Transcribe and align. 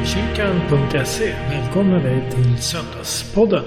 Pingstkyrkan.se 0.00 1.32
välkomnar 1.32 2.00
dig 2.00 2.30
till 2.30 2.62
Söndagspodden. 2.62 3.64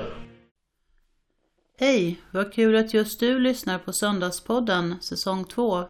Hej, 1.79 2.21
vad 2.31 2.53
kul 2.53 2.75
att 2.75 2.93
just 2.93 3.19
du 3.19 3.39
lyssnar 3.39 3.79
på 3.79 3.93
Söndagspodden, 3.93 4.95
säsong 5.01 5.45
2. 5.45 5.89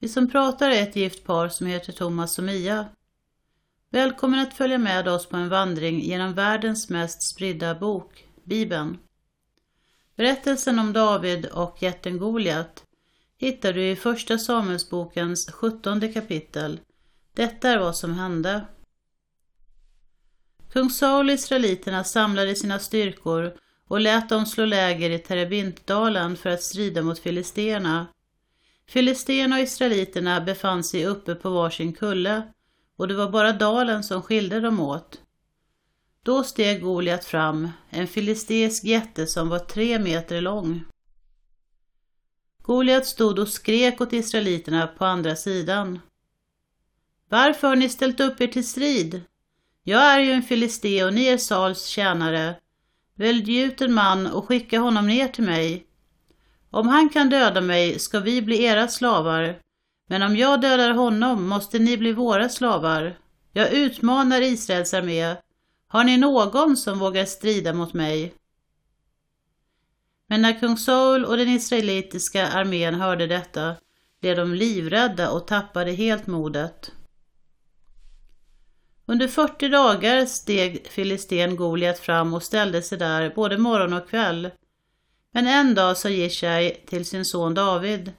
Vi 0.00 0.08
som 0.08 0.30
pratar 0.30 0.70
är 0.70 0.82
ett 0.82 0.96
gift 0.96 1.24
par 1.24 1.48
som 1.48 1.66
heter 1.66 1.92
Thomas 1.92 2.38
och 2.38 2.44
Mia. 2.44 2.86
Välkommen 3.90 4.40
att 4.40 4.54
följa 4.54 4.78
med 4.78 5.08
oss 5.08 5.26
på 5.26 5.36
en 5.36 5.48
vandring 5.48 6.00
genom 6.00 6.34
världens 6.34 6.90
mest 6.90 7.22
spridda 7.22 7.74
bok, 7.74 8.24
Bibeln. 8.44 8.98
Berättelsen 10.16 10.78
om 10.78 10.92
David 10.92 11.46
och 11.46 11.82
jätten 11.82 12.18
Goliat 12.18 12.84
hittar 13.38 13.72
du 13.72 13.90
i 13.90 13.96
Första 13.96 14.38
Samuelsbokens 14.38 15.50
sjuttonde 15.50 16.08
kapitel. 16.08 16.80
Detta 17.34 17.68
är 17.68 17.78
vad 17.78 17.96
som 17.96 18.14
hände. 18.14 18.66
Kung 20.72 20.90
Saul 20.90 21.28
och 21.28 21.34
israeliterna 21.34 22.04
samlade 22.04 22.54
sina 22.54 22.78
styrkor 22.78 23.52
och 23.88 24.00
lät 24.00 24.28
dem 24.28 24.46
slå 24.46 24.64
läger 24.64 25.10
i 25.10 25.18
Terebintdalen 25.18 26.36
för 26.36 26.50
att 26.50 26.62
strida 26.62 27.02
mot 27.02 27.18
filisterna. 27.18 28.06
Filisterna 28.88 29.56
och 29.56 29.62
israeliterna 29.62 30.40
befann 30.40 30.84
sig 30.84 31.06
uppe 31.06 31.34
på 31.34 31.50
varsin 31.50 31.92
kulle 31.92 32.42
och 32.96 33.08
det 33.08 33.14
var 33.14 33.30
bara 33.30 33.52
dalen 33.52 34.04
som 34.04 34.22
skilde 34.22 34.60
dem 34.60 34.80
åt. 34.80 35.20
Då 36.22 36.44
steg 36.44 36.82
Goliat 36.82 37.24
fram, 37.24 37.68
en 37.90 38.06
filisteisk 38.06 38.84
jätte 38.84 39.26
som 39.26 39.48
var 39.48 39.58
tre 39.58 39.98
meter 39.98 40.40
lång. 40.40 40.84
Goliat 42.62 43.06
stod 43.06 43.38
och 43.38 43.48
skrek 43.48 44.00
åt 44.00 44.12
israeliterna 44.12 44.86
på 44.86 45.04
andra 45.04 45.36
sidan. 45.36 46.00
Varför 47.28 47.68
har 47.68 47.76
ni 47.76 47.88
ställt 47.88 48.20
upp 48.20 48.40
er 48.40 48.46
till 48.46 48.66
strid? 48.66 49.22
Jag 49.88 50.02
är 50.02 50.20
ju 50.20 50.32
en 50.32 50.42
filisté 50.42 51.04
och 51.04 51.14
ni 51.14 51.26
är 51.26 51.38
Sauls 51.38 51.86
tjänare. 51.86 52.54
Välj 53.14 53.58
ut 53.58 53.80
en 53.80 53.92
man 53.92 54.26
och 54.26 54.44
skicka 54.44 54.80
honom 54.80 55.06
ner 55.06 55.28
till 55.28 55.44
mig. 55.44 55.86
Om 56.70 56.88
han 56.88 57.08
kan 57.08 57.30
döda 57.30 57.60
mig 57.60 57.98
ska 57.98 58.20
vi 58.20 58.42
bli 58.42 58.62
era 58.62 58.88
slavar, 58.88 59.58
men 60.08 60.22
om 60.22 60.36
jag 60.36 60.60
dödar 60.60 60.90
honom 60.90 61.48
måste 61.48 61.78
ni 61.78 61.96
bli 61.96 62.12
våra 62.12 62.48
slavar. 62.48 63.18
Jag 63.52 63.72
utmanar 63.72 64.40
Israels 64.40 64.94
armé. 64.94 65.36
Har 65.88 66.04
ni 66.04 66.16
någon 66.16 66.76
som 66.76 66.98
vågar 66.98 67.24
strida 67.24 67.72
mot 67.72 67.94
mig? 67.94 68.34
Men 70.26 70.42
när 70.42 70.60
kung 70.60 70.76
Saul 70.76 71.24
och 71.24 71.36
den 71.36 71.48
israelitiska 71.48 72.48
armén 72.48 72.94
hörde 72.94 73.26
detta 73.26 73.74
blev 74.20 74.36
de 74.36 74.54
livrädda 74.54 75.30
och 75.30 75.46
tappade 75.46 75.92
helt 75.92 76.26
modet. 76.26 76.92
Under 79.08 79.28
40 79.28 79.68
dagar 79.68 80.26
steg 80.26 80.86
filisten 80.90 81.56
Goliat 81.56 81.98
fram 81.98 82.34
och 82.34 82.42
ställde 82.42 82.82
sig 82.82 82.98
där 82.98 83.32
både 83.34 83.58
morgon 83.58 83.92
och 83.92 84.08
kväll. 84.08 84.50
Men 85.32 85.46
en 85.46 85.74
dag 85.74 85.96
sa 85.96 86.08
Jishai 86.08 86.70
till 86.86 87.04
sin 87.04 87.24
son 87.24 87.54
David. 87.54 88.12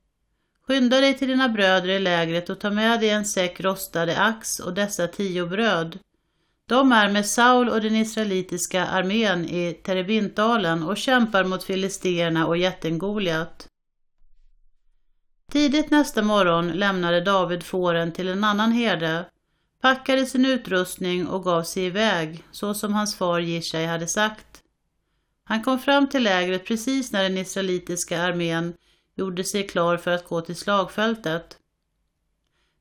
Skynda 0.68 1.02
dig 1.02 1.18
till 1.18 1.28
dina 1.28 1.50
bröder 1.50 1.90
i 1.90 2.00
lägret 2.00 2.50
och 2.50 2.60
ta 2.60 2.70
med 2.70 3.00
dig 3.00 3.10
en 3.10 3.26
säck 3.26 3.62
rostade 3.62 4.20
ax 4.20 4.60
och 4.60 4.74
dessa 4.74 5.08
tio 5.08 5.46
bröd. 5.46 6.00
De 6.68 6.92
är 6.92 7.10
med 7.10 7.26
Saul 7.26 7.70
och 7.70 7.82
den 7.82 7.96
israelitiska 7.96 8.86
armén 8.86 9.46
i 9.50 9.74
Terebintdalen 9.74 10.84
och 10.84 10.98
kämpar 10.98 11.44
mot 11.44 11.64
filisterna 11.64 12.48
och 12.48 12.58
jätten 12.58 12.98
Goliat. 12.98 13.68
Tidigt 15.52 15.92
nästa 15.92 16.22
morgon 16.22 16.72
lämnade 16.72 17.22
David 17.22 17.64
fåren 17.64 18.12
till 18.12 18.28
en 18.28 18.44
annan 18.44 18.72
herde 18.72 19.26
packade 19.82 20.26
sin 20.26 20.46
utrustning 20.46 21.28
och 21.28 21.44
gav 21.44 21.64
sig 21.64 21.86
iväg, 21.86 22.44
så 22.52 22.74
som 22.74 22.94
hans 22.94 23.16
far 23.16 23.40
Jishai 23.40 23.86
hade 23.86 24.08
sagt. 24.08 24.64
Han 25.44 25.64
kom 25.64 25.80
fram 25.80 26.10
till 26.10 26.24
lägret 26.24 26.66
precis 26.66 27.12
när 27.12 27.24
den 27.24 27.38
israelitiska 27.38 28.22
armén 28.22 28.74
gjorde 29.16 29.44
sig 29.44 29.68
klar 29.68 29.98
för 29.98 30.12
att 30.12 30.28
gå 30.28 30.42
till 30.42 30.56
slagfältet. 30.56 31.58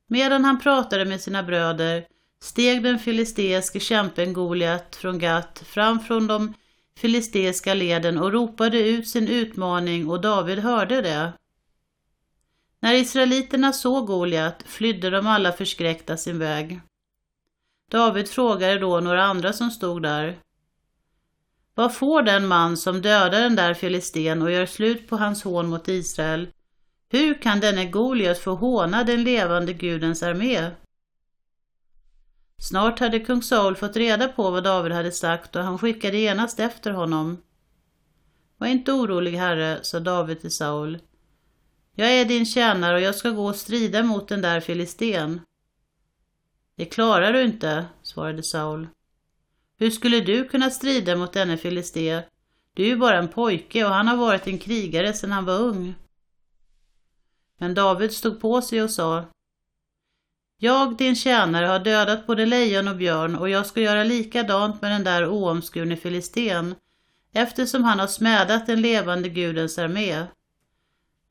Medan 0.07 0.45
han 0.45 0.61
pratade 0.61 1.05
med 1.05 1.21
sina 1.21 1.43
bröder 1.43 2.07
steg 2.43 2.83
den 2.83 2.99
filisteiske 2.99 3.81
kämpen 3.81 4.33
Goliat 4.33 4.97
från 4.97 5.19
Gat 5.19 5.63
fram 5.67 6.01
från 6.01 6.27
de 6.27 6.55
filisteiska 6.99 7.75
leden 7.75 8.19
och 8.19 8.33
ropade 8.33 8.89
ut 8.89 9.09
sin 9.09 9.29
utmaning 9.29 10.11
och 10.11 10.21
David 10.21 10.59
hörde 10.59 11.03
det. 11.03 11.33
När 12.87 12.95
israeliterna 12.95 13.73
såg 13.73 14.07
Goliat 14.07 14.63
flydde 14.67 15.11
de 15.11 15.27
alla 15.27 15.53
förskräckta 15.53 16.17
sin 16.17 16.39
väg. 16.39 16.81
David 17.91 18.29
frågade 18.29 18.79
då 18.79 19.01
några 19.01 19.25
andra 19.25 19.53
som 19.53 19.71
stod 19.71 20.03
där. 20.03 20.39
Vad 21.75 21.95
får 21.95 22.23
den 22.23 22.47
man 22.47 22.77
som 22.77 23.03
dödar 23.03 23.41
den 23.41 23.57
där 23.57 23.75
filisten 23.75 24.43
och 24.43 24.51
gör 24.51 24.67
slut 24.67 25.09
på 25.09 25.17
hans 25.17 25.45
hån 25.45 25.69
mot 25.69 25.89
Israel? 25.89 26.49
Hur 27.09 27.43
kan 27.43 27.61
denne 27.61 27.85
Goliat 27.85 28.39
få 28.39 28.55
håna 28.55 29.05
den 29.05 29.25
levande 29.25 29.73
Gudens 29.73 30.23
armé? 30.23 30.71
Snart 32.59 32.99
hade 32.99 33.21
kung 33.21 33.43
Saul 33.43 33.77
fått 33.77 33.97
reda 33.97 34.29
på 34.29 34.51
vad 34.51 34.65
David 34.65 34.93
hade 34.93 35.13
sagt 35.13 35.57
och 35.57 35.63
han 35.63 35.79
skickade 35.79 36.19
genast 36.19 36.61
efter 36.61 36.91
honom. 36.91 37.43
Var 38.59 38.67
inte 38.67 38.93
orolig, 38.93 39.33
herre, 39.33 39.79
sa 39.83 40.01
David 40.01 40.41
till 40.41 40.55
Saul. 40.55 40.99
Jag 41.99 42.13
är 42.13 42.25
din 42.25 42.47
tjänare 42.47 42.95
och 42.95 43.01
jag 43.01 43.15
ska 43.15 43.31
gå 43.31 43.47
och 43.47 43.57
strida 43.57 44.03
mot 44.03 44.29
den 44.29 44.43
där 44.43 44.61
filisten. 44.61 45.41
Det 46.77 46.85
klarar 46.85 47.33
du 47.33 47.43
inte, 47.43 47.87
svarade 48.03 48.43
Saul. 48.43 48.89
Hur 49.79 49.91
skulle 49.91 50.21
du 50.21 50.49
kunna 50.49 50.71
strida 50.71 51.17
mot 51.17 51.33
denne 51.33 51.57
filiste? 51.57 52.25
Du 52.75 52.83
är 52.83 52.87
ju 52.87 52.97
bara 52.97 53.19
en 53.19 53.29
pojke 53.29 53.85
och 53.85 53.91
han 53.91 54.09
har 54.09 54.17
varit 54.17 54.47
en 54.47 54.59
krigare 54.59 55.13
sedan 55.13 55.33
han 55.33 55.45
var 55.45 55.59
ung. 55.59 55.95
Men 57.59 57.75
David 57.75 58.13
stod 58.13 58.41
på 58.41 58.63
sig 58.63 58.83
och 58.83 58.91
sa 58.91 59.25
Jag, 60.59 60.97
din 60.97 61.17
tjänare, 61.17 61.67
har 61.67 61.79
dödat 61.79 62.27
både 62.27 62.47
lejon 62.47 62.89
och 62.89 62.97
björn 62.97 63.37
och 63.37 63.49
jag 63.49 63.67
ska 63.67 63.81
göra 63.81 64.05
likadant 64.05 64.83
med 64.83 64.91
den 64.91 65.05
där 65.05 65.27
oomskurne 65.27 65.97
filisten 65.97 66.75
eftersom 67.33 67.85
han 67.85 68.01
har 68.01 68.07
smädat 68.07 68.67
den 68.67 68.81
levande 68.83 69.29
gudens 69.29 69.79
armé. 69.79 70.27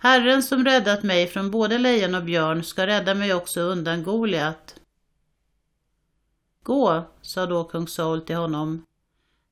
Herren 0.05 0.43
som 0.43 0.65
räddat 0.65 1.03
mig 1.03 1.27
från 1.27 1.51
både 1.51 1.77
lejon 1.77 2.15
och 2.15 2.23
björn 2.23 2.63
ska 2.63 2.87
rädda 2.87 3.13
mig 3.13 3.33
också 3.33 3.61
undan 3.61 4.03
Goliat. 4.03 4.75
Gå, 6.63 7.03
sa 7.21 7.45
då 7.45 7.63
kung 7.63 7.87
Saul 7.87 8.21
till 8.21 8.35
honom. 8.35 8.85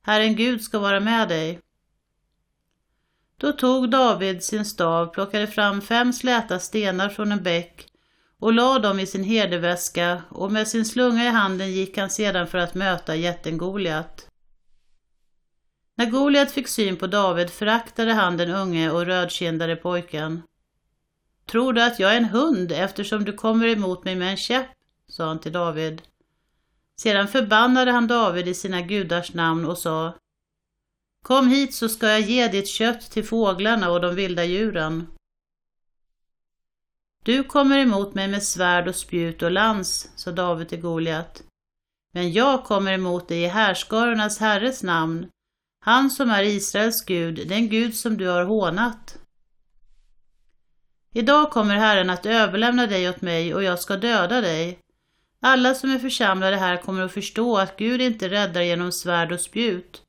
Herren 0.02 0.36
Gud 0.36 0.62
ska 0.62 0.80
vara 0.80 1.00
med 1.00 1.30
dig. 1.30 1.60
Då 3.38 3.52
tog 3.52 3.90
David 3.90 4.44
sin 4.44 4.66
stav, 4.66 5.08
plockade 5.08 5.48
fram 5.48 5.82
fem 5.82 6.14
släta 6.14 6.60
stenar 6.60 7.10
från 7.10 7.32
en 7.32 7.44
bäck 7.44 7.88
och 8.40 8.54
lade 8.54 8.88
dem 8.88 9.00
i 9.00 9.08
sin 9.08 9.24
herdeväska 9.24 10.22
och 10.30 10.52
med 10.52 10.68
sin 10.68 10.86
slunga 10.86 11.26
i 11.26 11.30
handen 11.30 11.72
gick 11.72 11.98
han 11.98 12.10
sedan 12.10 12.48
för 12.48 12.58
att 12.58 12.76
möta 12.76 13.16
jätten 13.16 13.58
Goliat. 13.58 14.28
När 15.96 16.06
Goliat 16.06 16.52
fick 16.52 16.68
syn 16.68 16.96
på 16.96 17.08
David 17.08 17.50
föraktade 17.50 18.14
han 18.14 18.38
den 18.38 18.50
unge 18.50 18.92
och 18.92 19.06
rödkindade 19.06 19.76
pojken. 19.76 20.42
Tror 21.46 21.74
du 21.74 21.84
att 21.84 22.00
jag 22.00 22.14
är 22.14 22.18
en 22.18 22.26
hund 22.26 22.72
eftersom 22.72 23.26
du 23.26 23.34
kommer 23.34 23.68
emot 23.68 24.04
mig 24.04 24.16
med 24.16 24.30
en 24.30 24.38
käpp? 24.38 24.68
sa 25.08 25.26
han 25.26 25.40
till 25.40 25.52
David. 25.52 26.02
Sedan 27.02 27.28
förbannade 27.28 27.92
han 27.92 28.08
David 28.08 28.48
i 28.48 28.54
sina 28.54 28.82
gudars 28.82 29.34
namn 29.34 29.66
och 29.66 29.78
sa 29.78 30.14
Kom 31.24 31.48
hit 31.48 31.76
så 31.76 31.90
ska 31.90 32.08
jag 32.08 32.22
ge 32.22 32.48
ditt 32.48 32.68
kött 32.68 33.12
till 33.12 33.26
fåglarna 33.26 33.92
och 33.92 34.02
de 34.02 34.16
vilda 34.16 34.44
djuren. 34.44 35.08
Du 37.24 37.44
kommer 37.44 37.78
emot 37.78 38.14
mig 38.14 38.28
med 38.28 38.44
svärd 38.44 38.88
och 38.88 38.96
spjut 38.96 39.42
och 39.42 39.52
lans, 39.52 40.12
sa 40.16 40.32
David 40.32 40.70
till 40.70 40.82
Goliat. 40.82 41.44
Men 42.14 42.32
jag 42.32 42.64
kommer 42.64 42.94
emot 42.94 43.28
dig 43.28 43.44
i 43.44 43.48
härskarornas 43.48 44.40
herres 44.40 44.84
namn, 44.84 45.30
han 45.86 46.10
som 46.10 46.30
är 46.30 46.44
Israels 46.44 47.06
Gud, 47.06 47.48
den 47.48 47.70
Gud 47.70 47.96
som 47.96 48.18
du 48.18 48.28
har 48.28 48.46
hånat. 48.46 49.18
Idag 51.14 51.52
kommer 51.52 51.76
Herren 51.76 52.10
att 52.10 52.26
överlämna 52.26 52.88
dig 52.88 53.10
åt 53.10 53.22
mig 53.22 53.56
och 53.56 53.64
jag 53.64 53.80
ska 53.80 53.98
döda 53.98 54.42
dig. 54.42 54.80
Alla 55.42 55.76
som 55.76 55.92
är 55.92 56.00
församlade 56.00 56.56
här 56.56 56.78
kommer 56.78 57.02
att 57.02 57.12
förstå 57.12 57.58
att 57.58 57.78
Gud 57.78 58.02
inte 58.02 58.30
räddar 58.30 58.62
genom 58.62 58.92
svärd 58.92 59.32
och 59.32 59.40
spjut. 59.40 60.02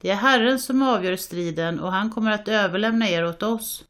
Det 0.00 0.10
är 0.10 0.16
Herren 0.16 0.58
som 0.58 0.82
avgör 0.82 1.16
striden 1.16 1.80
och 1.80 1.92
han 1.92 2.10
kommer 2.10 2.30
att 2.30 2.48
överlämna 2.48 3.08
er 3.08 3.24
åt 3.24 3.42
oss. 3.42 3.84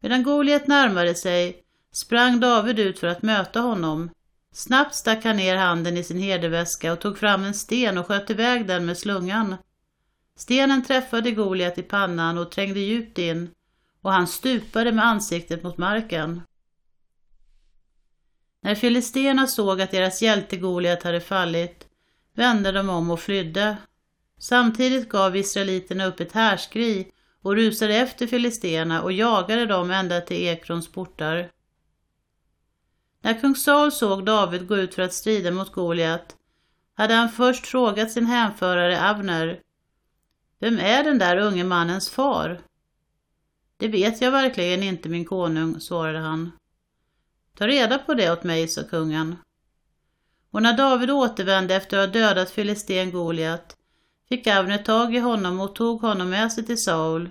Medan 0.00 0.22
Goliat 0.22 0.66
närmade 0.66 1.14
sig 1.14 1.62
sprang 1.92 2.40
David 2.40 2.78
ut 2.78 2.98
för 2.98 3.06
att 3.06 3.22
möta 3.22 3.60
honom. 3.60 4.10
Snabbt 4.52 4.94
stack 4.94 5.24
han 5.24 5.36
ner 5.36 5.56
handen 5.56 5.96
i 5.96 6.04
sin 6.04 6.18
herdeväska 6.18 6.92
och 6.92 7.00
tog 7.00 7.18
fram 7.18 7.44
en 7.44 7.54
sten 7.54 7.98
och 7.98 8.06
sköt 8.06 8.30
iväg 8.30 8.66
den 8.66 8.86
med 8.86 8.98
slungan. 8.98 9.56
Stenen 10.36 10.84
träffade 10.84 11.30
Goliat 11.30 11.78
i 11.78 11.82
pannan 11.82 12.38
och 12.38 12.50
trängde 12.50 12.80
djupt 12.80 13.18
in 13.18 13.50
och 14.02 14.12
han 14.12 14.26
stupade 14.26 14.92
med 14.92 15.04
ansiktet 15.04 15.62
mot 15.62 15.78
marken. 15.78 16.42
När 18.62 18.74
filisterna 18.74 19.46
såg 19.46 19.80
att 19.80 19.90
deras 19.90 20.22
hjälte 20.22 20.56
Goliat 20.56 21.02
hade 21.02 21.20
fallit 21.20 21.86
vände 22.34 22.72
de 22.72 22.88
om 22.88 23.10
och 23.10 23.20
flydde. 23.20 23.76
Samtidigt 24.38 25.08
gav 25.08 25.36
israeliterna 25.36 26.06
upp 26.06 26.20
ett 26.20 26.32
härskri 26.32 27.12
och 27.42 27.56
rusade 27.56 27.94
efter 27.94 28.26
filisterna 28.26 29.02
och 29.02 29.12
jagade 29.12 29.66
dem 29.66 29.90
ända 29.90 30.20
till 30.20 30.46
Ekrons 30.46 30.92
portar. 30.92 31.50
När 33.22 33.40
kung 33.40 33.56
Saul 33.56 33.92
såg 33.92 34.24
David 34.24 34.68
gå 34.68 34.76
ut 34.76 34.94
för 34.94 35.02
att 35.02 35.14
strida 35.14 35.50
mot 35.50 35.72
Goliat 35.72 36.36
hade 36.94 37.14
han 37.14 37.28
först 37.28 37.66
frågat 37.66 38.10
sin 38.10 38.26
hänförare 38.26 39.10
Avner 39.10 39.60
Vem 40.58 40.78
är 40.78 41.04
den 41.04 41.18
där 41.18 41.36
unge 41.36 41.64
mannens 41.64 42.10
far? 42.10 42.60
Det 43.76 43.88
vet 43.88 44.20
jag 44.20 44.30
verkligen 44.30 44.82
inte, 44.82 45.08
min 45.08 45.24
konung, 45.24 45.80
svarade 45.80 46.18
han. 46.18 46.52
Ta 47.58 47.66
reda 47.66 47.98
på 47.98 48.14
det 48.14 48.32
åt 48.32 48.44
mig, 48.44 48.68
sa 48.68 48.82
kungen. 48.82 49.36
Och 50.50 50.62
när 50.62 50.76
David 50.76 51.10
återvände 51.10 51.74
efter 51.74 51.98
att 51.98 52.06
ha 52.08 52.12
dödat 52.12 52.50
filisten 52.50 53.10
Goliat 53.10 53.76
fick 54.28 54.46
Avner 54.46 54.78
tag 54.78 55.14
i 55.14 55.18
honom 55.18 55.60
och 55.60 55.74
tog 55.74 56.00
honom 56.00 56.30
med 56.30 56.52
sig 56.52 56.66
till 56.66 56.82
Saul. 56.82 57.30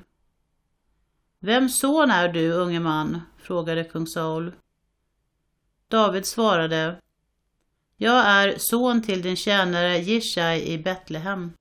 Vems 1.39 1.79
son 1.79 2.11
är 2.11 2.27
du, 2.27 2.51
unge 2.51 2.79
man? 2.79 3.21
frågade 3.37 3.83
kung 3.83 4.07
Saul. 4.07 4.51
David 5.91 6.25
svarade 6.25 6.97
Jag 7.97 8.25
är 8.25 8.57
son 8.57 9.01
till 9.01 9.21
din 9.21 9.35
tjänare 9.35 9.97
Jishai 9.97 10.73
i 10.73 10.77
Betlehem. 10.77 11.51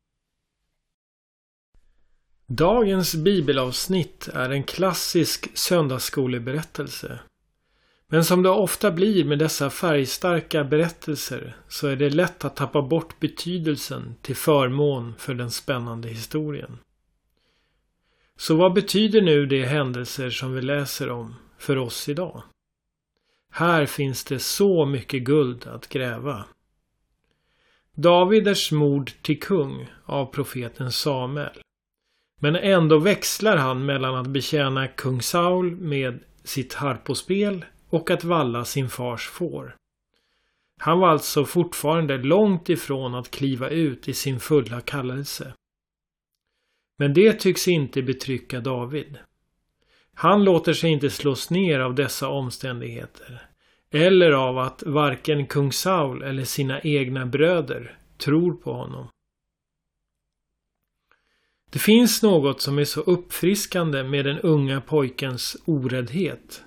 Dagens 2.47 3.15
bibelavsnitt 3.15 4.29
är 4.35 4.51
en 4.51 4.63
klassisk 4.63 5.59
söndagsskoleberättelse. 5.59 7.19
Men 8.09 8.25
som 8.25 8.43
det 8.43 8.49
ofta 8.49 8.91
blir 8.91 9.25
med 9.25 9.39
dessa 9.39 9.71
färgstarka 9.71 10.65
berättelser 10.65 11.57
så 11.69 11.87
är 11.87 11.97
det 11.97 12.11
lätt 12.11 12.45
att 12.45 12.57
tappa 12.57 12.83
bort 12.83 13.21
betydelsen 13.21 14.15
till 14.23 14.37
förmån 14.37 15.15
för 15.19 15.35
den 15.35 15.51
spännande 15.51 16.09
historien. 16.09 16.79
Så 18.37 18.57
vad 18.57 18.73
betyder 18.73 19.23
nu 19.23 19.47
de 19.47 19.65
händelser 19.65 20.31
som 20.31 20.55
vi 20.55 20.63
läser 20.63 21.11
om 21.11 21.35
för 21.59 21.77
oss 21.79 22.09
idag? 22.09 22.43
Här 23.51 23.87
finns 23.87 24.25
det 24.25 24.39
så 24.39 24.87
mycket 24.87 25.23
guld 25.23 25.67
att 25.67 25.89
gräva. 25.89 26.45
David 27.95 28.49
är 28.49 28.55
smord 28.55 29.11
till 29.23 29.41
kung 29.41 29.91
av 30.05 30.27
profeten 30.27 30.93
Samuel. 30.93 31.61
Men 32.41 32.57
ändå 32.57 32.99
växlar 32.99 33.57
han 33.57 33.87
mellan 33.87 34.15
att 34.15 34.27
betjäna 34.27 34.89
kung 34.89 35.23
Saul 35.23 35.77
med 35.77 36.21
sitt 36.45 36.75
harpospel 36.75 37.65
och 37.91 38.11
att 38.11 38.25
valla 38.25 38.65
sin 38.65 38.89
fars 38.89 39.29
får. 39.29 39.77
Han 40.79 41.01
var 41.01 41.09
alltså 41.09 41.45
fortfarande 41.45 42.19
långt 42.19 42.69
ifrån 42.69 43.15
att 43.15 43.31
kliva 43.31 43.69
ut 43.69 44.09
i 44.09 44.15
sin 44.15 44.41
fulla 44.41 44.81
kallelse. 44.81 45.55
Men 46.99 47.15
det 47.15 47.33
tycks 47.33 47.69
inte 47.69 48.03
betrycka 48.03 48.61
David. 48.61 49.19
Han 50.23 50.45
låter 50.45 50.73
sig 50.73 50.91
inte 50.91 51.11
slås 51.11 51.51
ner 51.51 51.81
av 51.81 51.95
dessa 51.95 52.29
omständigheter. 52.29 53.43
Eller 53.91 54.33
av 54.33 54.59
att 54.59 54.83
varken 54.83 55.47
kung 55.47 55.73
Saul 55.73 56.23
eller 56.23 56.45
sina 56.45 56.81
egna 56.81 57.27
bröder 57.27 57.99
tror 58.19 58.53
på 58.53 58.73
honom. 58.73 59.09
Det 61.71 61.79
finns 61.79 62.23
något 62.23 62.61
som 62.61 62.79
är 62.79 62.85
så 62.85 63.01
uppfriskande 63.01 64.03
med 64.03 64.25
den 64.25 64.39
unga 64.39 64.81
pojkens 64.81 65.57
oräddhet. 65.65 66.63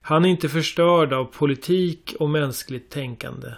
Han 0.00 0.24
är 0.24 0.28
inte 0.28 0.48
förstörd 0.48 1.12
av 1.12 1.24
politik 1.24 2.14
och 2.20 2.30
mänskligt 2.30 2.90
tänkande. 2.90 3.48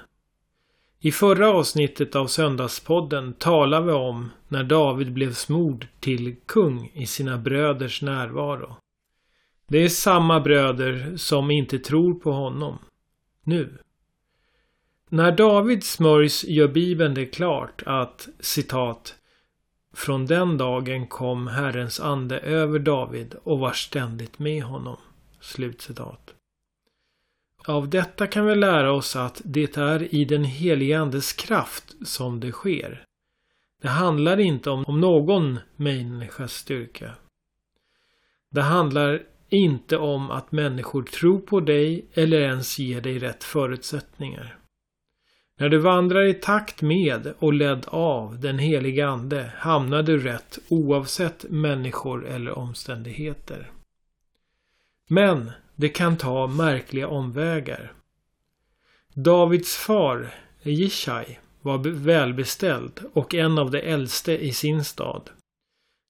I 1.00 1.12
förra 1.12 1.50
avsnittet 1.50 2.16
av 2.16 2.26
Söndagspodden 2.26 3.32
talar 3.32 3.80
vi 3.80 3.92
om 3.92 4.30
när 4.48 4.64
David 4.64 5.12
blev 5.12 5.32
smord 5.32 5.86
till 6.00 6.36
kung 6.46 6.90
i 6.94 7.06
sina 7.06 7.38
bröders 7.38 8.02
närvaro. 8.02 8.76
Det 9.68 9.78
är 9.78 9.88
samma 9.88 10.40
bröder 10.40 11.16
som 11.16 11.50
inte 11.50 11.78
tror 11.78 12.14
på 12.14 12.32
honom. 12.32 12.78
Nu. 13.44 13.78
När 15.08 15.32
David 15.32 15.84
smörjs 15.84 16.44
gör 16.44 16.68
Bibeln 16.68 17.14
det 17.14 17.26
klart 17.26 17.82
att 17.86 18.28
citat 18.40 19.14
Från 19.94 20.26
den 20.26 20.58
dagen 20.58 21.06
kom 21.06 21.46
Herrens 21.46 22.00
ande 22.00 22.38
över 22.38 22.78
David 22.78 23.34
och 23.44 23.58
var 23.58 23.72
ständigt 23.72 24.38
med 24.38 24.62
honom. 24.62 24.96
Slutcitat. 25.40 26.34
Av 27.66 27.88
detta 27.88 28.26
kan 28.26 28.46
vi 28.46 28.54
lära 28.54 28.92
oss 28.92 29.16
att 29.16 29.42
det 29.44 29.76
är 29.76 30.14
i 30.14 30.24
den 30.24 30.44
helige 30.44 31.00
Andes 31.00 31.32
kraft 31.32 31.94
som 32.06 32.40
det 32.40 32.52
sker. 32.52 33.04
Det 33.82 33.88
handlar 33.88 34.40
inte 34.40 34.70
om, 34.70 34.84
om 34.84 35.00
någon 35.00 35.58
människas 35.76 36.52
styrka. 36.52 37.14
Det 38.50 38.62
handlar 38.62 39.22
inte 39.48 39.96
om 39.96 40.30
att 40.30 40.52
människor 40.52 41.02
tror 41.02 41.38
på 41.38 41.60
dig 41.60 42.06
eller 42.14 42.40
ens 42.40 42.78
ger 42.78 43.00
dig 43.00 43.18
rätt 43.18 43.44
förutsättningar. 43.44 44.58
När 45.60 45.68
du 45.68 45.78
vandrar 45.78 46.24
i 46.24 46.34
takt 46.34 46.82
med 46.82 47.32
och 47.38 47.52
ledd 47.52 47.84
av 47.88 48.40
den 48.40 48.58
helige 48.58 49.08
Ande 49.08 49.52
hamnar 49.56 50.02
du 50.02 50.18
rätt 50.18 50.58
oavsett 50.68 51.44
människor 51.48 52.26
eller 52.26 52.58
omständigheter. 52.58 53.70
Men 55.08 55.50
det 55.76 55.88
kan 55.88 56.16
ta 56.16 56.46
märkliga 56.46 57.08
omvägar. 57.08 57.92
Davids 59.14 59.76
far, 59.76 60.34
Jishai, 60.62 61.38
var 61.62 61.78
välbeställd 61.78 63.00
och 63.12 63.34
en 63.34 63.58
av 63.58 63.70
de 63.70 63.78
äldste 63.78 64.44
i 64.44 64.52
sin 64.52 64.84
stad. 64.84 65.30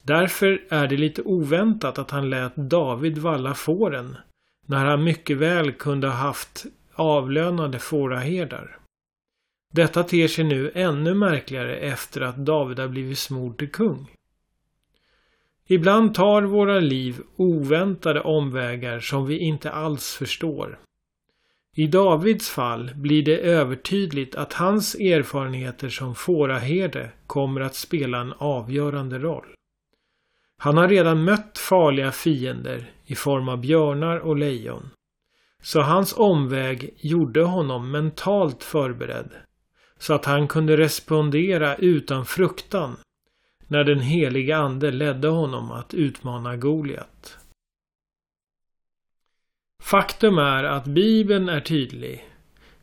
Därför 0.09 0.65
är 0.69 0.87
det 0.87 0.97
lite 0.97 1.23
oväntat 1.23 1.99
att 1.99 2.11
han 2.11 2.31
lät 2.31 2.57
David 2.57 3.19
valla 3.19 3.55
fåren 3.55 4.17
när 4.67 4.85
han 4.85 5.05
mycket 5.05 5.37
väl 5.37 5.73
kunde 5.73 6.07
ha 6.09 6.15
haft 6.15 6.67
avlönade 6.95 7.79
fåraherdar. 7.79 8.79
Detta 9.73 10.03
ter 10.03 10.29
sig 10.29 10.45
nu 10.45 10.71
ännu 10.75 11.15
märkligare 11.15 11.77
efter 11.77 12.21
att 12.21 12.37
David 12.37 12.79
har 12.79 12.89
blivit 12.89 13.19
smord 13.19 13.59
till 13.59 13.71
kung. 13.71 14.11
Ibland 15.67 16.15
tar 16.15 16.43
våra 16.43 16.81
liv 16.81 17.21
oväntade 17.37 18.21
omvägar 18.21 19.01
som 19.01 19.27
vi 19.27 19.39
inte 19.39 19.71
alls 19.71 20.15
förstår. 20.15 20.79
I 21.77 21.87
Davids 21.87 22.51
fall 22.51 22.91
blir 22.95 23.23
det 23.23 23.39
övertydligt 23.39 24.35
att 24.35 24.53
hans 24.53 24.95
erfarenheter 24.95 25.89
som 25.89 26.15
fåraherde 26.15 27.11
kommer 27.27 27.61
att 27.61 27.75
spela 27.75 28.19
en 28.21 28.33
avgörande 28.39 29.19
roll. 29.19 29.55
Han 30.59 30.77
har 30.77 30.89
redan 30.89 31.25
mött 31.25 31.59
farliga 31.59 32.13
fiender 32.13 32.91
i 33.07 33.15
form 33.15 33.49
av 33.49 33.61
björnar 33.61 34.19
och 34.19 34.37
lejon. 34.37 34.91
Så 35.63 35.81
hans 35.81 36.15
omväg 36.17 36.95
gjorde 36.97 37.43
honom 37.43 37.91
mentalt 37.91 38.65
förberedd. 38.65 39.31
Så 39.99 40.15
att 40.15 40.25
han 40.25 40.49
kunde 40.49 40.77
respondera 40.77 41.77
utan 41.77 42.27
fruktan 42.27 42.97
när 43.67 43.85
den 43.85 44.01
helige 44.01 44.57
ande 44.57 44.91
ledde 44.91 45.29
honom 45.29 45.73
att 45.73 45.95
utmana 45.95 46.57
Goliat. 46.57 47.39
Faktum 49.83 50.39
är 50.39 50.65
att 50.65 50.85
Bibeln 50.85 51.49
är 51.49 51.61
tydlig. 51.61 52.29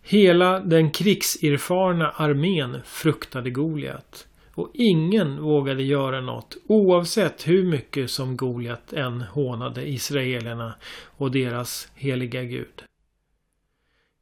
Hela 0.02 0.60
den 0.60 0.92
krigserfarna 0.92 2.10
armén 2.10 2.82
fruktade 2.86 3.50
Goliat. 3.50 4.28
Och 4.56 4.72
ingen 4.74 5.42
vågade 5.42 5.84
göra 5.84 6.22
något 6.22 6.58
oavsett 6.68 7.48
hur 7.48 7.64
mycket 7.64 8.10
som 8.10 8.38
Goliat 8.38 8.94
än 8.94 9.22
hånade 9.22 9.90
israelerna 9.90 10.76
och 11.18 11.32
deras 11.32 11.92
heliga 11.96 12.44
gud. 12.44 12.84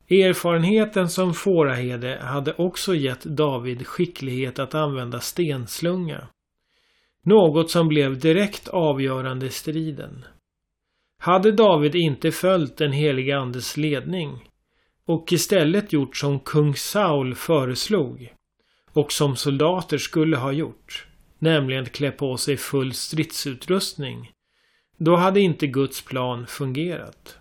Erfarenheten 0.10 1.10
som 1.10 1.34
fåraherde 1.34 2.20
hade 2.22 2.54
också 2.54 2.96
gett 2.96 3.24
David 3.24 3.88
skicklighet 3.88 4.60
att 4.60 4.75
använda 4.75 5.20
stenslunga. 5.20 6.28
Något 7.25 7.72
som 7.72 7.88
blev 7.88 8.20
direkt 8.20 8.68
avgörande 8.68 9.46
i 9.46 9.50
striden. 9.50 10.25
Hade 11.20 11.52
David 11.52 11.96
inte 11.96 12.32
följt 12.32 12.78
den 12.78 12.92
heliga 12.92 13.38
andes 13.38 13.78
ledning 13.78 14.50
och 15.06 15.34
istället 15.34 15.94
gjort 15.94 16.18
som 16.18 16.40
kung 16.40 16.75
Saul 16.75 17.36
föreslog 17.36 18.34
och 18.93 19.12
som 19.12 19.35
soldater 19.35 19.97
skulle 19.97 20.38
ha 20.38 20.51
gjort, 20.51 21.07
nämligen 21.39 21.83
att 21.83 21.91
klä 21.91 22.12
på 22.12 22.38
sig 22.38 22.57
full 22.57 22.93
stridsutrustning, 22.93 24.31
då 24.97 25.15
hade 25.15 25.39
inte 25.39 25.67
Guds 25.67 26.01
plan 26.01 26.47
fungerat. 26.47 27.38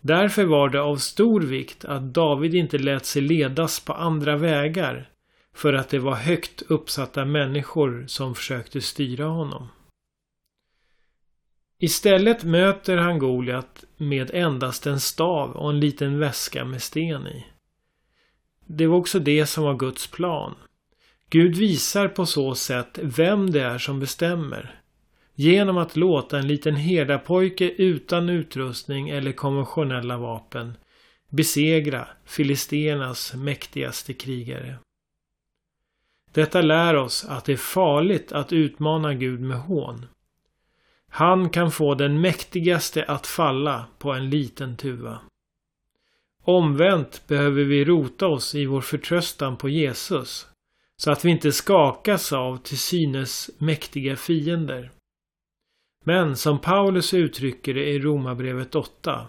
Därför 0.00 0.44
var 0.44 0.68
det 0.68 0.80
av 0.80 0.96
stor 0.96 1.40
vikt 1.40 1.84
att 1.84 2.14
David 2.14 2.54
inte 2.54 2.78
lät 2.78 3.06
sig 3.06 3.22
ledas 3.22 3.80
på 3.80 3.92
andra 3.92 4.36
vägar 4.36 5.10
för 5.54 5.72
att 5.72 5.88
det 5.88 5.98
var 5.98 6.14
högt 6.14 6.62
uppsatta 6.62 7.24
människor 7.24 8.04
som 8.08 8.34
försökte 8.34 8.80
styra 8.80 9.24
honom. 9.24 9.68
Istället 11.78 12.44
möter 12.44 12.96
han 12.96 13.18
Goliat 13.18 13.84
med 13.96 14.30
endast 14.34 14.86
en 14.86 15.00
stav 15.00 15.50
och 15.50 15.70
en 15.70 15.80
liten 15.80 16.18
väska 16.18 16.64
med 16.64 16.82
sten 16.82 17.26
i. 17.26 17.46
Det 18.66 18.86
var 18.86 18.96
också 18.96 19.18
det 19.18 19.46
som 19.46 19.64
var 19.64 19.74
Guds 19.74 20.06
plan. 20.06 20.54
Gud 21.30 21.56
visar 21.56 22.08
på 22.08 22.26
så 22.26 22.54
sätt 22.54 22.98
vem 23.02 23.50
det 23.50 23.60
är 23.60 23.78
som 23.78 24.00
bestämmer. 24.00 24.80
Genom 25.34 25.78
att 25.78 25.96
låta 25.96 26.38
en 26.38 26.48
liten 26.48 26.76
herdapojke 26.76 27.70
utan 27.70 28.28
utrustning 28.28 29.08
eller 29.08 29.32
konventionella 29.32 30.16
vapen 30.16 30.76
besegra 31.28 32.08
Filisternas 32.24 33.34
mäktigaste 33.34 34.12
krigare. 34.12 34.78
Detta 36.32 36.60
lär 36.60 36.96
oss 36.96 37.24
att 37.24 37.44
det 37.44 37.52
är 37.52 37.56
farligt 37.56 38.32
att 38.32 38.52
utmana 38.52 39.14
Gud 39.14 39.40
med 39.40 39.60
hån. 39.60 40.06
Han 41.08 41.50
kan 41.50 41.70
få 41.70 41.94
den 41.94 42.20
mäktigaste 42.20 43.04
att 43.04 43.26
falla 43.26 43.86
på 43.98 44.12
en 44.12 44.30
liten 44.30 44.76
tuva. 44.76 45.20
Omvänt 46.48 47.26
behöver 47.26 47.64
vi 47.64 47.84
rota 47.84 48.26
oss 48.26 48.54
i 48.54 48.66
vår 48.66 48.80
förtröstan 48.80 49.56
på 49.56 49.68
Jesus 49.68 50.46
så 50.96 51.10
att 51.10 51.24
vi 51.24 51.30
inte 51.30 51.52
skakas 51.52 52.32
av 52.32 52.56
till 52.56 52.78
synes 52.78 53.50
mäktiga 53.58 54.16
fiender. 54.16 54.90
Men 56.04 56.36
som 56.36 56.58
Paulus 56.58 57.14
uttrycker 57.14 57.74
det 57.74 57.84
i 57.84 57.98
Romarbrevet 57.98 58.74
8. 58.74 59.26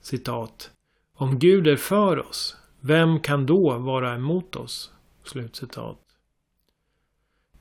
Citat. 0.00 0.70
Om 1.14 1.38
Gud 1.38 1.66
är 1.66 1.76
för 1.76 2.28
oss, 2.28 2.56
vem 2.80 3.20
kan 3.20 3.46
då 3.46 3.78
vara 3.78 4.14
emot 4.14 4.56
oss? 4.56 4.92
Slutcitat. 5.24 6.00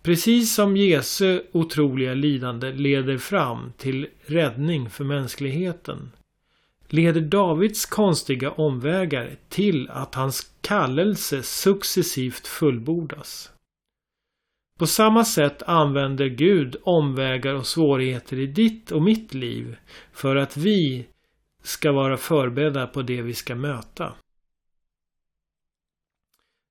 Precis 0.03 0.55
som 0.55 0.77
Jesu 0.77 1.43
otroliga 1.51 2.13
lidande 2.13 2.71
leder 2.71 3.17
fram 3.17 3.73
till 3.77 4.07
räddning 4.25 4.89
för 4.89 5.03
mänskligheten 5.03 6.11
leder 6.89 7.21
Davids 7.21 7.85
konstiga 7.85 8.51
omvägar 8.51 9.35
till 9.49 9.89
att 9.89 10.15
hans 10.15 10.51
kallelse 10.61 11.43
successivt 11.43 12.47
fullbordas. 12.47 13.51
På 14.79 14.87
samma 14.87 15.25
sätt 15.25 15.63
använder 15.63 16.27
Gud 16.27 16.75
omvägar 16.83 17.53
och 17.53 17.67
svårigheter 17.67 18.39
i 18.39 18.47
ditt 18.47 18.91
och 18.91 19.01
mitt 19.01 19.33
liv 19.33 19.77
för 20.13 20.35
att 20.35 20.57
vi 20.57 21.07
ska 21.63 21.91
vara 21.91 22.17
förberedda 22.17 22.87
på 22.87 23.01
det 23.01 23.21
vi 23.21 23.33
ska 23.33 23.55
möta. 23.55 24.13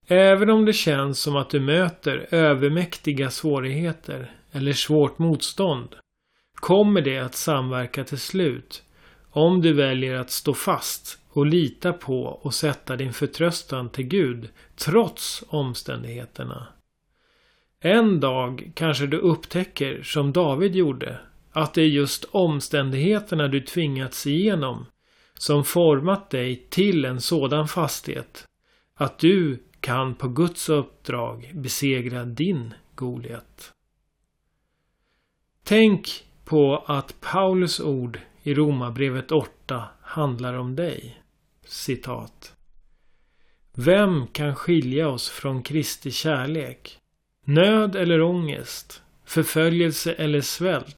Även 0.07 0.51
om 0.51 0.65
det 0.65 0.73
känns 0.73 1.21
som 1.21 1.37
att 1.37 1.51
du 1.51 1.61
möter 1.61 2.27
övermäktiga 2.31 3.31
svårigheter 3.31 4.33
eller 4.53 4.73
svårt 4.73 5.19
motstånd 5.19 5.97
kommer 6.55 7.01
det 7.01 7.19
att 7.19 7.35
samverka 7.35 8.05
till 8.05 8.19
slut 8.19 8.83
om 9.35 9.63
du 9.63 9.73
väljer 9.73 10.15
att 10.15 10.31
stå 10.31 10.55
fast 10.55 11.19
och 11.29 11.47
lita 11.47 11.93
på 11.93 12.25
och 12.25 12.55
sätta 12.55 12.97
din 12.97 13.13
förtröstan 13.13 13.89
till 13.91 14.07
Gud 14.07 14.49
trots 14.77 15.45
omständigheterna. 15.49 16.67
En 17.81 18.21
dag 18.21 18.73
kanske 18.75 19.07
du 19.07 19.19
upptäcker, 19.19 20.03
som 20.03 20.33
David 20.33 20.77
gjorde, 20.77 21.19
att 21.53 21.75
det 21.75 21.83
är 21.83 21.89
just 21.89 22.25
omständigheterna 22.25 23.49
du 23.49 23.61
tvingats 23.61 24.27
igenom 24.27 24.87
som 25.39 25.65
format 25.65 26.31
dig 26.31 26.67
till 26.71 27.05
en 27.05 27.21
sådan 27.21 27.69
fasthet 27.69 28.47
att 28.95 29.19
du 29.19 29.63
kan 29.81 30.15
på 30.15 30.29
Guds 30.29 30.69
uppdrag 30.69 31.51
besegra 31.55 32.25
din 32.25 32.75
Goliat. 32.95 33.73
Tänk 35.65 36.25
på 36.45 36.85
att 36.87 37.21
Paulus 37.21 37.81
ord 37.81 38.21
i 38.47 38.55
Romarbrevet 38.55 39.33
8 39.33 39.85
handlar 40.03 40.55
om 40.55 40.77
dig. 40.77 41.23
Citat. 41.67 42.57
Vem 43.75 44.27
kan 44.27 44.55
skilja 44.55 45.09
oss 45.09 45.29
från 45.29 45.63
Kristi 45.63 46.11
kärlek? 46.11 46.99
Nöd 47.45 47.97
eller 47.97 48.23
ångest? 48.23 49.03
Förföljelse 49.25 50.13
eller 50.13 50.41
svält? 50.41 50.97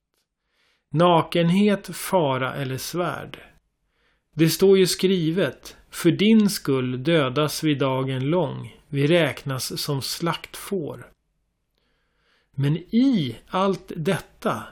Nakenhet, 0.92 1.96
fara 1.96 2.54
eller 2.54 2.78
svärd? 2.78 3.38
Det 4.34 4.48
står 4.48 4.78
ju 4.78 4.86
skrivet, 4.86 5.76
för 5.90 6.10
din 6.10 6.50
skull 6.50 7.04
dödas 7.04 7.64
vi 7.64 7.74
dagen 7.74 8.30
lång, 8.30 8.76
vi 8.88 9.06
räknas 9.06 9.82
som 9.82 10.02
slaktfår. 10.02 11.06
Men 12.54 12.76
i 12.76 13.36
allt 13.48 13.92
detta 13.96 14.64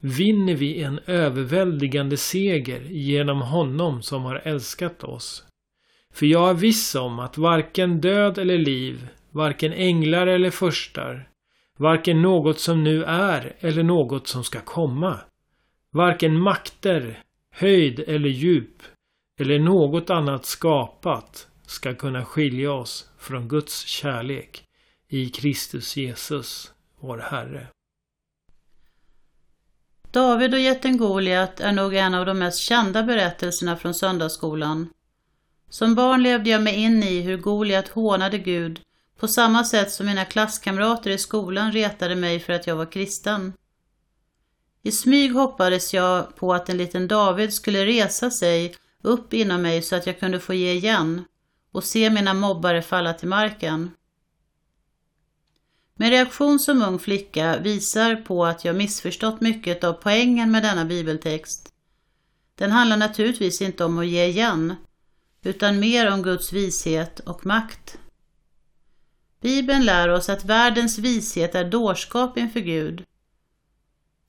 vinner 0.00 0.54
vi 0.54 0.82
en 0.82 1.00
överväldigande 1.06 2.16
seger 2.16 2.80
genom 2.80 3.42
honom 3.42 4.02
som 4.02 4.22
har 4.22 4.36
älskat 4.44 5.04
oss. 5.04 5.44
För 6.12 6.26
jag 6.26 6.50
är 6.50 6.54
viss 6.54 6.94
om 6.94 7.18
att 7.18 7.38
varken 7.38 8.00
död 8.00 8.38
eller 8.38 8.58
liv, 8.58 9.08
varken 9.30 9.72
änglar 9.72 10.26
eller 10.26 10.50
förstar, 10.50 11.28
varken 11.78 12.22
något 12.22 12.58
som 12.60 12.84
nu 12.84 13.04
är 13.04 13.56
eller 13.60 13.82
något 13.82 14.26
som 14.26 14.44
ska 14.44 14.60
komma, 14.60 15.20
varken 15.92 16.40
makter, 16.40 17.22
höjd 17.54 18.00
eller 18.00 18.28
djup, 18.28 18.82
eller 19.40 19.58
något 19.58 20.10
annat 20.10 20.44
skapat 20.44 21.48
ska 21.66 21.94
kunna 21.94 22.24
skilja 22.24 22.72
oss 22.72 23.10
från 23.18 23.48
Guds 23.48 23.86
kärlek 23.86 24.64
i 25.08 25.28
Kristus 25.28 25.96
Jesus, 25.96 26.72
vår 27.00 27.18
Herre. 27.18 27.66
David 30.10 30.54
och 30.54 30.60
jätten 30.60 30.96
Goliat 30.96 31.60
är 31.60 31.72
nog 31.72 31.94
en 31.94 32.14
av 32.14 32.26
de 32.26 32.38
mest 32.38 32.58
kända 32.58 33.02
berättelserna 33.02 33.76
från 33.76 33.94
söndagsskolan. 33.94 34.88
Som 35.68 35.94
barn 35.94 36.22
levde 36.22 36.50
jag 36.50 36.62
mig 36.62 36.74
in 36.74 37.02
i 37.02 37.20
hur 37.20 37.36
Goliat 37.36 37.88
hånade 37.88 38.38
Gud 38.38 38.80
på 39.18 39.28
samma 39.28 39.64
sätt 39.64 39.90
som 39.90 40.06
mina 40.06 40.24
klasskamrater 40.24 41.10
i 41.10 41.18
skolan 41.18 41.72
retade 41.72 42.16
mig 42.16 42.40
för 42.40 42.52
att 42.52 42.66
jag 42.66 42.76
var 42.76 42.92
kristen. 42.92 43.52
I 44.82 44.92
smyg 44.92 45.32
hoppades 45.34 45.94
jag 45.94 46.36
på 46.36 46.54
att 46.54 46.68
en 46.68 46.76
liten 46.76 47.08
David 47.08 47.52
skulle 47.52 47.86
resa 47.86 48.30
sig 48.30 48.74
upp 49.02 49.34
inom 49.34 49.62
mig 49.62 49.82
så 49.82 49.96
att 49.96 50.06
jag 50.06 50.20
kunde 50.20 50.40
få 50.40 50.54
ge 50.54 50.72
igen 50.72 51.24
och 51.72 51.84
se 51.84 52.10
mina 52.10 52.34
mobbare 52.34 52.82
falla 52.82 53.12
till 53.12 53.28
marken. 53.28 53.90
Min 56.00 56.10
reaktion 56.10 56.58
som 56.58 56.82
ung 56.82 56.98
flicka 56.98 57.58
visar 57.58 58.16
på 58.16 58.46
att 58.46 58.64
jag 58.64 58.76
missförstått 58.76 59.40
mycket 59.40 59.84
av 59.84 59.92
poängen 59.92 60.50
med 60.50 60.62
denna 60.62 60.84
bibeltext. 60.84 61.72
Den 62.54 62.70
handlar 62.70 62.96
naturligtvis 62.96 63.62
inte 63.62 63.84
om 63.84 63.98
att 63.98 64.06
ge 64.06 64.24
igen, 64.24 64.74
utan 65.42 65.80
mer 65.80 66.12
om 66.12 66.22
Guds 66.22 66.52
vishet 66.52 67.20
och 67.20 67.46
makt. 67.46 67.98
Bibeln 69.40 69.84
lär 69.84 70.08
oss 70.08 70.28
att 70.28 70.44
världens 70.44 70.98
vishet 70.98 71.54
är 71.54 71.64
dårskap 71.64 72.38
inför 72.38 72.60
Gud. 72.60 73.04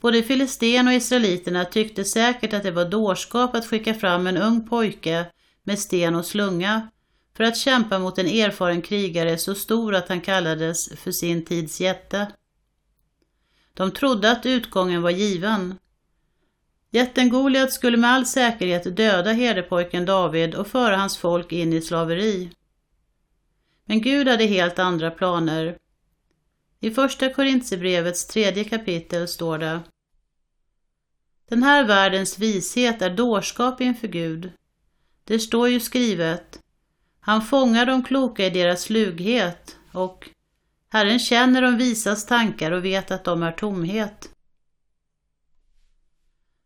Både 0.02 0.24
filisten 0.24 0.88
och 0.88 0.94
israeliterna 0.94 1.66
tyckte 1.66 2.06
säkert 2.06 2.54
att 2.54 2.64
det 2.64 2.72
var 2.72 2.86
dårskap 2.86 3.56
att 3.56 3.68
skicka 3.68 3.94
fram 3.94 4.28
en 4.28 4.38
ung 4.38 4.68
pojke 4.68 5.26
med 5.64 5.80
sten 5.80 6.16
och 6.16 6.26
slunga 6.26 6.90
för 7.34 7.44
att 7.44 7.58
kämpa 7.58 8.00
mot 8.00 8.18
en 8.18 8.28
erfaren 8.28 8.82
krigare 8.82 9.38
så 9.38 9.56
stor 9.56 9.96
att 9.96 10.10
han 10.10 10.22
kallades 10.22 10.90
för 11.00 11.12
sin 11.12 11.46
tids 11.46 11.82
jätte. 11.82 12.32
De 13.74 13.92
trodde 13.92 14.32
att 14.32 14.46
utgången 14.46 15.02
var 15.02 15.10
given. 15.10 15.76
Jätten 16.92 17.30
Goliat 17.30 17.74
skulle 17.74 17.98
med 17.98 18.10
all 18.10 18.26
säkerhet 18.26 18.98
döda 18.98 19.32
herdepojken 19.32 20.06
David 20.06 20.56
och 20.56 20.68
föra 20.68 20.98
hans 20.98 21.18
folk 21.18 21.52
in 21.52 21.74
i 21.74 21.82
slaveri. 21.82 22.52
Men 23.86 24.02
Gud 24.02 24.28
hade 24.28 24.46
helt 24.46 24.80
andra 24.80 25.12
planer. 25.12 25.78
I 26.80 26.92
första 26.92 27.34
Korintierbrevets 27.34 28.28
tredje 28.28 28.64
kapitel 28.64 29.28
står 29.28 29.58
det 29.58 29.80
Den 31.50 31.64
här 31.64 31.84
världens 31.84 32.40
vishet 32.40 33.02
är 33.02 33.10
dårskap 33.10 33.82
inför 33.82 34.08
Gud. 34.08 34.52
Det 35.24 35.40
står 35.40 35.70
ju 35.70 35.80
skrivet 35.80 36.60
han 37.22 37.42
fångar 37.42 37.86
de 37.86 38.04
kloka 38.04 38.46
i 38.46 38.50
deras 38.50 38.82
slughet 38.82 39.78
och 39.92 40.30
Herren 40.90 41.20
känner 41.20 41.62
de 41.62 41.78
visas 41.78 42.26
tankar 42.26 42.72
och 42.72 42.86
vet 42.86 43.12
att 43.12 43.24
de 43.24 43.44
är 43.44 43.52
tomhet. 43.52 44.30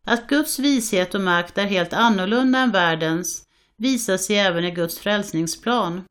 Att 0.03 0.27
Guds 0.27 0.59
vishet 0.59 1.15
och 1.15 1.21
makt 1.21 1.57
är 1.57 1.65
helt 1.65 1.93
annorlunda 1.93 2.59
än 2.59 2.71
världens 2.71 3.43
visar 3.77 4.17
sig 4.17 4.38
även 4.38 4.65
i 4.65 4.71
Guds 4.71 5.00
frälsningsplan. 5.00 6.03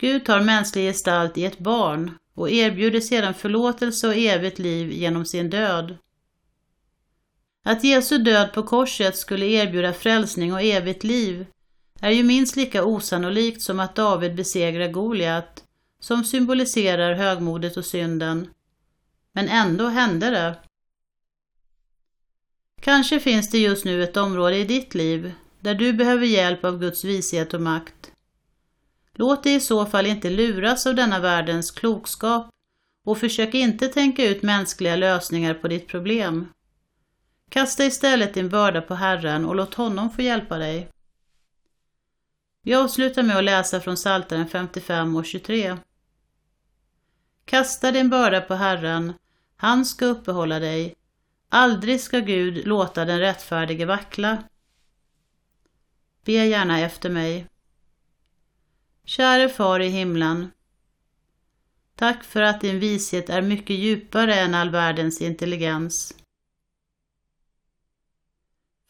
Gud 0.00 0.24
tar 0.24 0.40
mänsklig 0.40 0.88
gestalt 0.88 1.38
i 1.38 1.44
ett 1.44 1.58
barn 1.58 2.18
och 2.34 2.50
erbjuder 2.50 3.00
sedan 3.00 3.34
förlåtelse 3.34 4.08
och 4.08 4.16
evigt 4.16 4.58
liv 4.58 4.92
genom 4.92 5.24
sin 5.24 5.50
död. 5.50 5.98
Att 7.64 7.84
Jesu 7.84 8.18
död 8.18 8.52
på 8.52 8.62
korset 8.62 9.16
skulle 9.16 9.46
erbjuda 9.46 9.92
frälsning 9.92 10.52
och 10.52 10.62
evigt 10.62 11.04
liv 11.04 11.46
är 12.00 12.10
ju 12.10 12.22
minst 12.22 12.56
lika 12.56 12.84
osannolikt 12.84 13.62
som 13.62 13.80
att 13.80 13.94
David 13.94 14.34
besegrar 14.34 14.88
Goliat, 14.88 15.64
som 16.00 16.24
symboliserar 16.24 17.14
högmodet 17.14 17.76
och 17.76 17.84
synden. 17.84 18.48
Men 19.32 19.48
ändå 19.48 19.86
hände 19.86 20.30
det. 20.30 20.56
Kanske 22.80 23.20
finns 23.20 23.50
det 23.50 23.58
just 23.58 23.84
nu 23.84 24.02
ett 24.02 24.16
område 24.16 24.56
i 24.56 24.64
ditt 24.64 24.94
liv 24.94 25.32
där 25.60 25.74
du 25.74 25.92
behöver 25.92 26.26
hjälp 26.26 26.64
av 26.64 26.78
Guds 26.78 27.04
vishet 27.04 27.54
och 27.54 27.60
makt. 27.60 28.12
Låt 29.14 29.42
dig 29.42 29.54
i 29.54 29.60
så 29.60 29.86
fall 29.86 30.06
inte 30.06 30.30
luras 30.30 30.86
av 30.86 30.94
denna 30.94 31.20
världens 31.20 31.70
klokskap 31.70 32.50
och 33.04 33.18
försök 33.18 33.54
inte 33.54 33.88
tänka 33.88 34.24
ut 34.24 34.42
mänskliga 34.42 34.96
lösningar 34.96 35.54
på 35.54 35.68
ditt 35.68 35.88
problem. 35.88 36.48
Kasta 37.50 37.84
istället 37.84 38.34
din 38.34 38.48
börda 38.48 38.80
på 38.80 38.94
Herren 38.94 39.44
och 39.44 39.56
låt 39.56 39.74
honom 39.74 40.10
få 40.10 40.22
hjälpa 40.22 40.58
dig. 40.58 40.88
Vi 42.66 42.74
avslutar 42.74 43.22
med 43.22 43.36
att 43.36 43.44
läsa 43.44 43.80
från 43.80 43.96
Psaltaren 43.96 44.48
55 44.48 45.16
och 45.16 45.26
23. 45.26 45.76
Kasta 47.44 47.92
din 47.92 48.10
börda 48.10 48.40
på 48.40 48.54
Herren, 48.54 49.12
han 49.56 49.84
ska 49.84 50.06
uppehålla 50.06 50.58
dig. 50.58 50.94
Aldrig 51.48 52.00
ska 52.00 52.18
Gud 52.18 52.66
låta 52.66 53.04
den 53.04 53.18
rättfärdige 53.18 53.86
vackla. 53.86 54.42
Be 56.24 56.32
gärna 56.32 56.80
efter 56.80 57.10
mig. 57.10 57.46
Käre 59.04 59.48
Far 59.48 59.80
i 59.80 59.88
himlen. 59.88 60.50
Tack 61.94 62.24
för 62.24 62.42
att 62.42 62.60
din 62.60 62.80
vishet 62.80 63.30
är 63.30 63.42
mycket 63.42 63.76
djupare 63.76 64.34
än 64.34 64.54
all 64.54 64.70
världens 64.70 65.20
intelligens. 65.20 66.14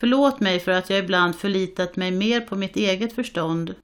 Förlåt 0.00 0.40
mig 0.40 0.60
för 0.60 0.72
att 0.72 0.90
jag 0.90 0.98
ibland 0.98 1.36
förlitat 1.36 1.96
mig 1.96 2.10
mer 2.10 2.40
på 2.40 2.56
mitt 2.56 2.76
eget 2.76 3.12
förstånd 3.12 3.74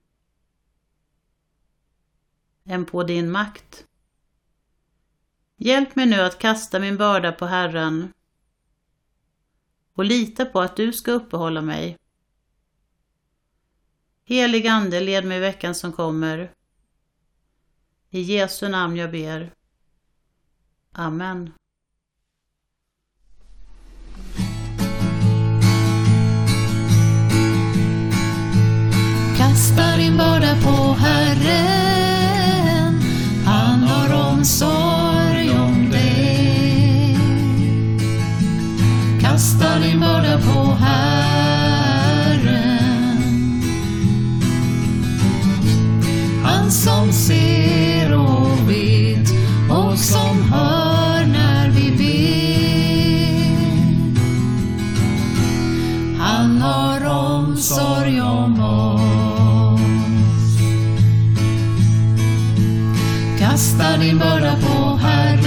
än 2.64 2.84
på 2.84 3.02
din 3.02 3.30
makt. 3.30 3.86
Hjälp 5.56 5.96
mig 5.96 6.06
nu 6.06 6.20
att 6.20 6.38
kasta 6.38 6.78
min 6.78 6.96
börda 6.96 7.32
på 7.32 7.46
Herren 7.46 8.12
och 9.94 10.04
lita 10.04 10.44
på 10.44 10.60
att 10.60 10.76
du 10.76 10.92
ska 10.92 11.12
uppehålla 11.12 11.62
mig. 11.62 11.98
Helig 14.24 14.66
Ande, 14.66 15.00
led 15.00 15.24
mig 15.24 15.36
i 15.36 15.40
veckan 15.40 15.74
som 15.74 15.92
kommer. 15.92 16.52
I 18.10 18.20
Jesu 18.20 18.68
namn 18.68 18.96
jag 18.96 19.10
ber. 19.10 19.54
Amen. 20.92 21.52
Har 34.42 34.46
sorg 34.46 35.50
om 35.50 35.90
dig. 35.90 37.16
Kasta 39.20 39.78
din 39.78 40.00
börda 40.00 40.38
på 40.38 40.74
Herren, 40.80 42.02
han 46.44 46.70
som 46.70 47.12
ser 47.12 48.14
och 48.14 48.70
vet 48.70 49.30
och 49.70 49.98
som 49.98 50.42
hör 50.52 51.26
när 51.26 51.70
vi 51.70 51.90
ber. 51.90 52.12
Han 56.18 56.62
har 56.62 57.06
omsorg 57.06 58.20
om 58.20 58.60
oss. 58.60 59.21
Kasta 63.52 63.96
din 64.00 64.18
börda 64.18 64.56
på 64.56 64.96
Herren, 64.96 65.44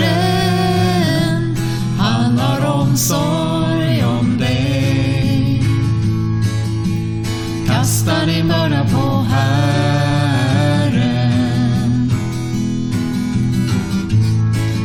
han 2.00 2.38
har 2.38 2.66
omsorg 2.82 4.06
om 4.06 4.38
dig. 4.40 5.64
Kasta 7.68 8.26
din 8.26 8.48
börda 8.48 8.86
på 8.94 9.26
Herren. 9.30 11.02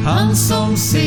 Han 0.04 0.36
som 0.36 0.76
ser 0.76 0.99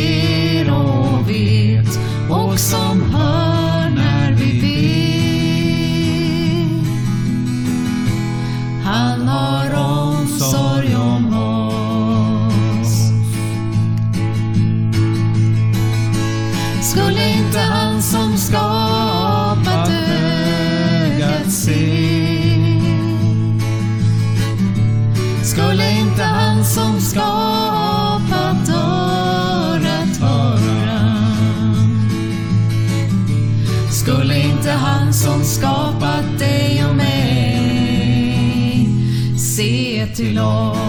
se 40.24 40.83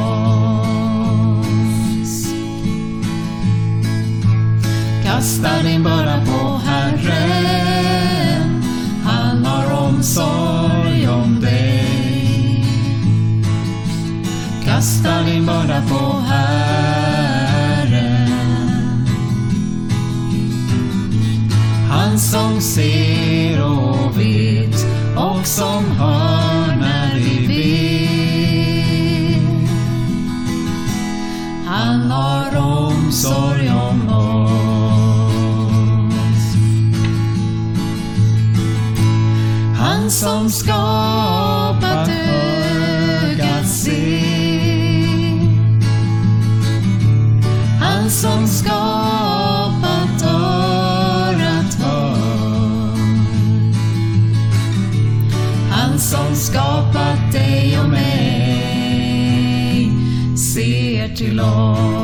ser 61.25 62.04